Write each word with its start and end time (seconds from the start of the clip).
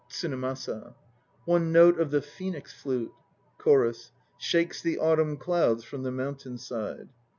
8 0.09 0.13
TSUNEMASA. 0.13 0.95
"One 1.45 1.71
note 1.71 1.99
of 1.99 2.09
the 2.09 2.23
phoenix 2.23 2.73
flute 2.73 3.11
4 3.59 3.63
CHORUS. 3.63 4.11
Shakes 4.39 4.81
the 4.81 4.97
autumn 4.97 5.37
clouds 5.37 5.83
from 5.83 6.01
the 6.01 6.11
mountain 6.11 6.57
side." 6.57 7.09